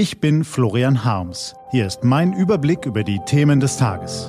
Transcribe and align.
Ich 0.00 0.18
bin 0.18 0.44
Florian 0.44 1.04
Harms. 1.04 1.54
Hier 1.72 1.86
ist 1.86 2.04
mein 2.04 2.32
Überblick 2.32 2.86
über 2.86 3.04
die 3.04 3.20
Themen 3.26 3.60
des 3.60 3.76
Tages. 3.76 4.28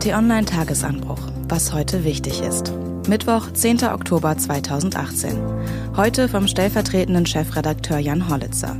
T-Online 0.00 0.44
Tagesanbruch. 0.44 1.22
Was 1.48 1.72
heute 1.72 2.04
wichtig 2.04 2.42
ist. 2.42 2.74
Mittwoch, 3.08 3.50
10. 3.50 3.82
Oktober 3.84 4.36
2018. 4.36 5.38
Heute 5.96 6.28
vom 6.28 6.46
stellvertretenden 6.46 7.24
Chefredakteur 7.24 7.96
Jan 7.96 8.28
Hollitzer. 8.28 8.76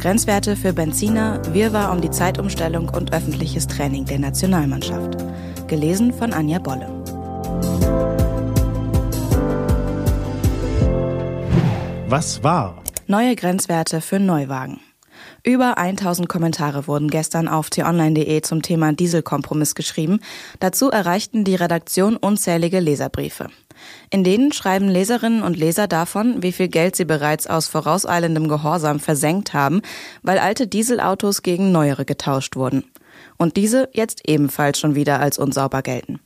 Grenzwerte 0.00 0.56
für 0.56 0.72
Benziner, 0.72 1.42
Wirrwarr 1.52 1.92
um 1.92 2.00
die 2.00 2.10
Zeitumstellung 2.10 2.88
und 2.88 3.12
öffentliches 3.12 3.66
Training 3.66 4.06
der 4.06 4.20
Nationalmannschaft. 4.20 5.18
Gelesen 5.68 6.14
von 6.14 6.32
Anja 6.32 6.60
Bolle. 6.60 6.88
Was 12.08 12.42
war? 12.42 12.82
Neue 13.06 13.36
Grenzwerte 13.36 14.00
für 14.00 14.18
Neuwagen. 14.18 14.80
Über 15.44 15.78
1000 15.78 16.28
Kommentare 16.28 16.86
wurden 16.86 17.08
gestern 17.08 17.48
auf 17.48 17.70
t-online.de 17.70 18.42
zum 18.42 18.62
Thema 18.62 18.92
Dieselkompromiss 18.92 19.74
geschrieben. 19.74 20.20
Dazu 20.60 20.90
erreichten 20.90 21.44
die 21.44 21.56
Redaktion 21.56 22.16
unzählige 22.16 22.80
Leserbriefe. 22.80 23.48
In 24.10 24.24
denen 24.24 24.52
schreiben 24.52 24.88
Leserinnen 24.88 25.42
und 25.42 25.56
Leser 25.56 25.88
davon, 25.88 26.42
wie 26.42 26.52
viel 26.52 26.68
Geld 26.68 26.94
sie 26.96 27.04
bereits 27.04 27.46
aus 27.46 27.68
vorauseilendem 27.68 28.48
Gehorsam 28.48 29.00
versenkt 29.00 29.54
haben, 29.54 29.82
weil 30.22 30.38
alte 30.38 30.66
Dieselautos 30.66 31.42
gegen 31.42 31.72
neuere 31.72 32.04
getauscht 32.04 32.56
wurden. 32.56 32.84
Und 33.36 33.56
diese 33.56 33.88
jetzt 33.92 34.28
ebenfalls 34.28 34.78
schon 34.78 34.94
wieder 34.94 35.20
als 35.20 35.38
unsauber 35.38 35.82
gelten. 35.82 36.20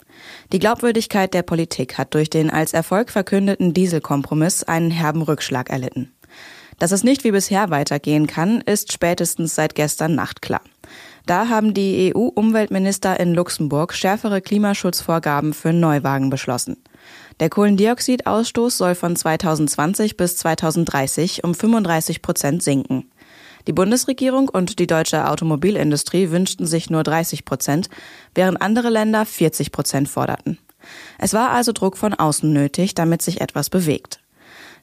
Die 0.52 0.58
Glaubwürdigkeit 0.58 1.34
der 1.34 1.42
Politik 1.42 1.98
hat 1.98 2.14
durch 2.14 2.30
den 2.30 2.50
als 2.50 2.72
Erfolg 2.72 3.10
verkündeten 3.10 3.74
Dieselkompromiss 3.74 4.64
einen 4.64 4.90
herben 4.90 5.22
Rückschlag 5.22 5.70
erlitten. 5.70 6.12
Dass 6.78 6.92
es 6.92 7.04
nicht 7.04 7.24
wie 7.24 7.30
bisher 7.30 7.70
weitergehen 7.70 8.26
kann, 8.26 8.60
ist 8.60 8.92
spätestens 8.92 9.54
seit 9.54 9.74
gestern 9.74 10.14
Nacht 10.14 10.42
klar. 10.42 10.60
Da 11.24 11.48
haben 11.48 11.74
die 11.74 12.12
EU-Umweltminister 12.14 13.18
in 13.18 13.34
Luxemburg 13.34 13.94
schärfere 13.94 14.40
Klimaschutzvorgaben 14.40 15.54
für 15.54 15.72
Neuwagen 15.72 16.30
beschlossen. 16.30 16.76
Der 17.40 17.50
Kohlendioxidausstoß 17.50 18.78
soll 18.78 18.94
von 18.94 19.16
2020 19.16 20.16
bis 20.16 20.36
2030 20.36 21.44
um 21.44 21.54
35 21.54 22.22
Prozent 22.22 22.62
sinken. 22.62 23.10
Die 23.66 23.72
Bundesregierung 23.72 24.48
und 24.48 24.78
die 24.78 24.86
deutsche 24.86 25.28
Automobilindustrie 25.28 26.30
wünschten 26.30 26.66
sich 26.66 26.88
nur 26.88 27.02
30 27.02 27.44
Prozent, 27.44 27.88
während 28.34 28.62
andere 28.62 28.90
Länder 28.90 29.26
40 29.26 29.72
Prozent 29.72 30.08
forderten. 30.08 30.58
Es 31.18 31.34
war 31.34 31.50
also 31.50 31.72
Druck 31.72 31.96
von 31.96 32.14
außen 32.14 32.52
nötig, 32.52 32.94
damit 32.94 33.22
sich 33.22 33.40
etwas 33.40 33.68
bewegt. 33.68 34.20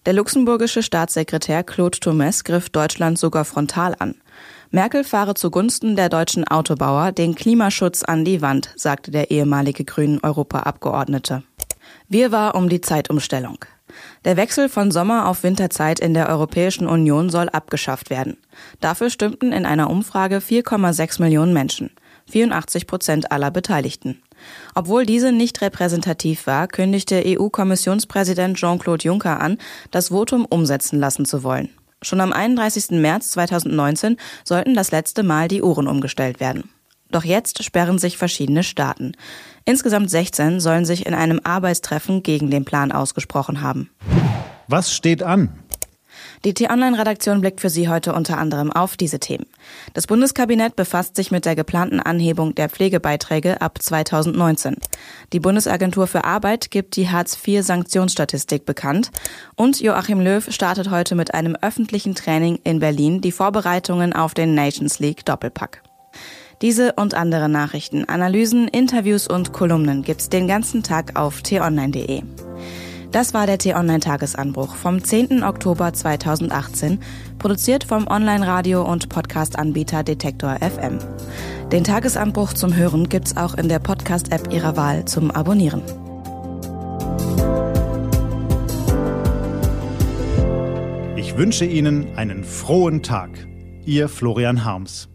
Der 0.06 0.12
luxemburgische 0.12 0.84
Staatssekretär 0.84 1.64
Claude 1.64 1.98
Thomas 1.98 2.44
griff 2.44 2.70
Deutschland 2.70 3.18
sogar 3.18 3.46
frontal 3.46 3.96
an. 4.00 4.16
Merkel 4.70 5.06
fahre 5.06 5.34
zugunsten 5.34 5.95
der 5.95 6.10
deutschen 6.10 6.45
Autobauer 6.45 7.14
den 7.14 7.36
Klimaschutz 7.36 8.04
an 8.04 8.26
die 8.26 8.42
Wand, 8.42 8.73
sagte 8.76 9.12
der 9.12 9.32
ehemalige 9.32 9.86
Grünen 9.86 10.20
Europaabgeordnete. 10.22 11.44
Wir 12.10 12.34
war 12.34 12.56
um 12.56 12.68
die 12.68 12.82
Zeitumstellung. 12.82 13.64
Der 14.26 14.36
Wechsel 14.36 14.68
von 14.68 14.92
Sommer 14.92 15.30
auf 15.30 15.44
Winterzeit 15.44 16.02
in 16.02 16.14
der 16.14 16.28
Europäischen 16.28 16.88
Union 16.88 17.30
soll 17.30 17.48
abgeschafft 17.48 18.10
werden. 18.10 18.36
Dafür 18.82 19.10
stimmten 19.10 19.54
in 19.54 19.66
einer 19.66 19.90
Umfrage 19.90 20.40
4,6 20.40 21.22
Millionen 21.22 21.54
Menschen, 21.54 21.92
84 22.30 22.88
Prozent 22.88 23.32
aller 23.32 23.52
Beteiligten. 23.52 24.22
Obwohl 24.76 25.06
diese 25.06 25.31
nicht 25.31 25.62
repräsentativ 25.62 26.48
war, 26.48 26.67
kündigte 26.67 27.23
EU-Kommissionspräsident 27.26 28.58
Jean-Claude 28.58 29.03
Juncker 29.03 29.39
an, 29.42 29.58
das 29.92 30.09
Votum 30.09 30.45
umsetzen 30.45 31.00
lassen 31.00 31.26
zu 31.26 31.44
wollen. 31.44 31.70
Schon 32.02 32.22
am 32.22 32.34
31. 32.34 32.92
März 32.92 33.31
2019 33.31 34.17
sollten 34.44 34.73
das 34.73 34.92
letzte 34.92 35.23
Mal 35.23 35.48
die 35.48 35.61
Uhren 35.61 35.88
umgestellt 35.88 36.39
werden. 36.39 36.70
Doch 37.11 37.23
jetzt 37.23 37.64
sperren 37.64 38.00
sich 38.00 38.17
verschiedene 38.17 38.64
Staaten. 38.64 39.14
Insgesamt 39.66 40.09
16 40.09 40.59
sollen 40.59 40.84
sich 40.84 41.06
in 41.06 41.14
einem 41.14 41.39
Arbeitstreffen 41.44 42.23
gegen 42.23 42.50
den 42.50 42.65
Plan 42.65 42.92
ausgesprochen 42.92 43.61
haben. 43.61 43.89
Was 44.67 44.94
steht 44.94 45.21
an? 45.21 45.50
Die 46.45 46.54
T-Online-Redaktion 46.54 47.39
blickt 47.39 47.61
für 47.61 47.70
Sie 47.70 47.87
heute 47.87 48.14
unter 48.14 48.37
anderem 48.37 48.70
auf 48.70 48.98
diese 48.98 49.20
Themen. 49.20 49.45
Das 49.93 50.08
Bundeskabinett 50.08 50.76
befasst 50.76 51.15
sich 51.15 51.31
mit 51.31 51.45
der 51.45 51.55
geplanten 51.55 52.02
Anhebung 52.02 52.54
der 52.54 52.67
Pflegebeiträge 52.67 53.61
ab 53.61 53.81
2019. 53.81 54.76
Die 55.32 55.39
Bundesagentur 55.39 56.05
für 56.05 56.26
Arbeit 56.26 56.70
gibt 56.70 56.98
die 56.98 57.09
Hartz-IV-Sanktionsstatistik 57.09 58.65
bekannt. 58.65 59.11
Und 59.55 59.80
Joachim 59.80 60.20
Löw 60.20 60.45
startet 60.53 60.92
heute 60.92 61.15
mit 61.15 61.33
einem 61.33 61.55
öffentlichen 61.55 62.14
Training 62.14 62.59
in 62.65 62.80
Berlin 62.80 63.21
die 63.21 63.32
Vorbereitungen 63.32 64.11
auf 64.11 64.33
den 64.33 64.53
Nations 64.53 64.99
League 64.99 65.23
Doppelpack. 65.23 65.82
Diese 66.61 66.93
und 66.93 67.14
andere 67.14 67.48
Nachrichten, 67.48 68.05
Analysen, 68.05 68.67
Interviews 68.67 69.27
und 69.27 69.53
Kolumnen 69.53 70.03
gibt's 70.03 70.27
den 70.27 70.48
ganzen 70.48 70.83
Tag 70.83 71.17
auf 71.17 71.42
t-online.de. 71.42 72.23
Das 73.14 73.36
war 73.36 73.46
der 73.46 73.60
T-Online-Tagesanbruch 73.60 74.74
vom 74.74 75.04
10. 75.04 75.44
Oktober 75.44 75.94
2018, 75.94 77.00
produziert 77.38 77.84
vom 77.84 78.08
Online-Radio- 78.08 78.82
und 78.82 79.08
Podcast-Anbieter 79.08 80.02
Detektor 80.02 80.56
FM. 80.56 80.98
Den 81.72 81.84
Tagesanbruch 81.84 82.54
zum 82.54 82.76
Hören 82.76 83.10
gibt's 83.10 83.38
auch 83.38 83.54
in 83.54 83.70
der 83.70 83.78
Podcast-App 83.78 84.52
Ihrer 84.52 84.78
Wahl 84.78 85.06
zum 85.06 85.30
Abonnieren. 85.30 85.84
Ich 91.16 91.38
wünsche 91.38 91.66
Ihnen 91.66 92.18
einen 92.18 92.44
frohen 92.44 93.04
Tag. 93.04 93.30
Ihr 93.86 94.10
Florian 94.10 94.66
Harms. 94.66 95.13